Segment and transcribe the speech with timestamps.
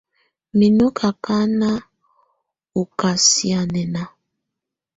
[0.57, 1.69] Mɛ́ nɔ́ ákáná
[2.79, 4.03] ɔ kasianɛna.